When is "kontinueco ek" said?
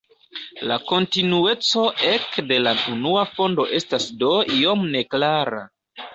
0.91-2.39